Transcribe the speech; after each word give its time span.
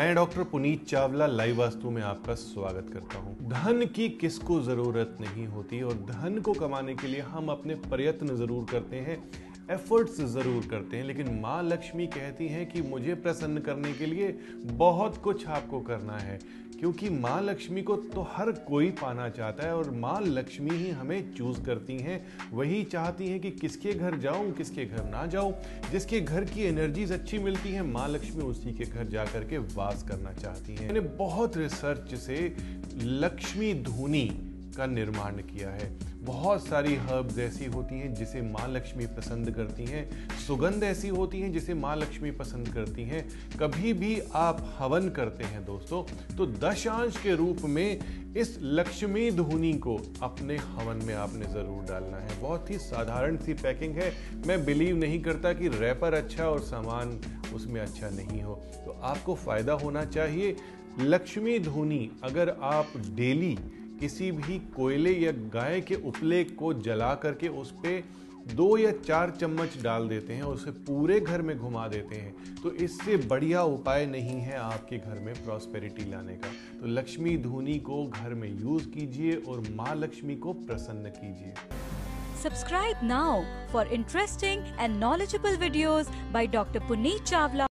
मैं 0.00 0.14
doctor 0.14 0.42
Puneet 0.42 0.84
Chawla 0.88 1.26
live 1.26 1.58
Vastu 1.58 1.90
में 1.90 2.00
आपका 2.02 2.34
स्वागत 2.34 2.86
करता 2.92 3.18
हूँ। 3.18 3.48
धन 3.48 3.84
की 3.86 4.08
किसको 4.10 4.60
ज़रूरत 4.60 5.16
नहीं 5.20 5.46
होती 5.46 5.80
और 5.82 5.94
धन 6.10 6.38
को 6.38 6.52
कमाने 6.52 6.94
के 6.94 7.06
लिए 7.06 7.20
हम 7.32 7.48
अपने 7.48 7.74
प्रयत्न 7.82 8.36
ज़रूर 8.36 8.64
करते 8.70 8.96
हैं। 8.98 9.18
एफर्ट्स 9.70 10.20
ज़रूर 10.30 10.66
करते 10.70 10.96
हैं, 10.96 11.04
लेकिन 11.04 11.38
माँ 11.40 11.62
लक्ष्मी 11.62 12.06
कहती 12.08 12.48
हैं 12.48 12.68
कि 12.70 12.82
मुझे 12.84 13.14
प्रसन्न 13.16 13.60
करने 13.60 13.92
के 13.92 14.06
लिए 14.06 14.38
बहुत 14.64 15.16
कुछ 15.16 15.46
आपको 15.48 15.80
करना 15.80 16.16
है, 16.18 16.38
क्योंकि 16.80 17.08
माँ 17.10 17.40
लक्ष्मी 17.42 17.82
को 17.82 17.96
तो 17.96 18.26
हर 18.32 18.50
कोई 18.68 18.90
पाना 18.92 19.28
चाहता 19.28 19.66
है 19.66 19.76
और 19.76 19.90
माँ 19.96 20.20
लक्ष्मी 20.20 20.76
ही 20.76 20.90
हमें 20.90 21.32
चूज़ 21.34 21.60
करती 21.62 21.96
हैं। 21.98 22.20
वही 22.52 22.82
चाहती 22.84 23.28
हैं 23.28 23.40
कि 23.40 23.50
किसके 23.52 23.92
घर 23.92 24.16
जाऊँ, 24.18 24.52
किसके 24.52 24.84
घर 24.86 25.04
ना 25.04 25.24
जाऊँ। 25.26 25.54
जिसके 25.92 26.20
घर 26.20 26.44
की 26.44 26.62
एनर्जीज 26.62 27.12
अच्छी 27.12 27.38
मिलती 27.38 27.72
हैं, 27.72 27.82
माँ 27.82 28.08
लक्ष्मी 28.08 28.44
उसी 28.44 28.72
के 28.72 28.84
घर 28.84 29.08
जा 29.08 29.24
करके 29.24 29.58
वास 29.74 30.02
करना 30.02 30.32
चाहती 30.32 30.74
हैं। 30.74 30.86
मैंने 30.86 31.00
बहुत 31.18 31.56
रिसर्च 31.56 32.14
से 32.16 32.54
लक्ष्मी 33.02 33.74
धुनी 33.82 34.28
का 34.76 34.86
निर्माण 34.88 35.42
किया 35.44 35.70
है। 35.70 36.09
बहुत 36.20 36.66
सारी 36.66 36.94
हर्ब्स 36.94 37.38
ऐसी 37.38 37.64
होती 37.64 37.98
हैं 37.98 38.12
जिसे 38.14 38.40
माँ 38.42 38.66
लक्ष्मी 38.68 39.06
पसंद 39.16 39.50
करती 39.50 39.84
हैं। 39.84 40.28
सुगंध 40.38 40.82
ऐसी 40.84 41.08
होती 41.08 41.40
हैं 41.40 41.52
जिसे 41.52 41.74
माँ 41.74 41.94
लक्ष्मी 41.96 42.30
पसंद 42.30 42.68
करती 42.68 43.04
हैं। 43.04 43.24
कभी 43.60 43.92
भी 43.92 44.20
आप 44.34 44.62
हवन 44.78 45.08
करते 45.08 45.44
हैं 45.44 45.64
दोस्तों 45.66 46.02
तो 46.36 46.46
दशांश 46.58 47.16
के 47.16 47.34
रूप 47.36 47.64
में 47.66 48.34
इस 48.36 48.56
लक्ष्मी 48.62 49.30
धुनी 49.30 49.72
को 49.78 49.96
अपने 50.22 50.56
हवन 50.56 51.04
में 51.04 51.14
आपने 51.14 51.46
ज़रूर 51.46 51.84
डालना 51.84 52.16
है। 52.16 52.40
बहुत 52.40 52.70
ही 52.70 52.78
साधारण 52.78 53.36
सी 53.36 53.54
पैकिंग 53.54 53.96
है। 53.96 54.12
मैं 54.46 54.64
बिलीव 54.64 54.96
नहीं 54.96 55.22
करता 55.22 55.52
कि 55.52 55.68
रैपर 55.70 56.14
अच्छा 56.14 56.44
और 56.44 56.60
सामान 56.64 57.20
उसमें 57.54 57.80
अच्छा 57.80 58.10
नहीं 58.10 58.42
हो। 58.42 58.54
तो 58.84 59.00
आपको 59.02 59.34
फ़ायदा 59.36 59.72
होना 59.74 60.04
चाहिए। 60.06 60.56
लक्ष्मी 61.00 61.58
धुनी 61.58 62.10
अगर 62.24 62.56
आप 62.62 62.92
डेली 63.16 63.56
किसी 64.00 64.30
भी 64.32 64.58
कोयले 64.76 65.12
या 65.12 65.32
गाय 65.54 65.80
के 65.80 65.94
उपले 66.08 66.42
को 66.44 66.72
जला 66.74 67.14
करके 67.14 67.48
उस 67.48 67.70
पर 67.70 68.02
दो 68.54 68.76
या 68.78 68.90
चार 69.06 69.30
चम्मच 69.30 69.76
डाल 69.82 70.08
देते 70.08 70.32
हैं 70.32 70.42
और 70.42 70.54
उसे 70.54 70.70
पूरे 70.86 71.20
घर 71.20 71.42
में 71.42 71.56
घुमा 71.58 71.86
देते 71.88 72.16
हैं। 72.16 72.54
तो 72.62 72.70
इससे 72.84 73.16
बढ़िया 73.16 73.62
उपाय 73.62 74.06
नहीं 74.06 74.40
है 74.40 74.56
आपके 74.56 74.98
घर 74.98 75.18
में 75.18 75.34
प्रॉस्पेरिटी 75.44 76.10
लाने 76.10 76.34
का। 76.34 76.48
तो 76.80 76.86
लक्ष्मी 76.86 77.36
धुनी 77.38 77.78
को 77.78 78.04
घर 78.06 78.34
में 78.34 78.48
यूज़ 78.60 78.88
कीजिए 78.88 79.36
और 79.48 79.62
माँ 79.70 79.94
लक्ष्मी 79.96 80.36
को 80.36 80.52
प्रसन्न 80.52 81.12
कीजिए। 81.18 81.54
Subscribe 82.42 82.96
now 83.04 83.42
for 83.72 83.86
interesting 83.86 84.62
and 84.80 84.96
knowledgeable 84.96 85.56
videos 85.56 86.14
by 86.36 86.46
doctor 86.52 86.88
Puneet 86.88 87.26
Chawla. 87.26 87.68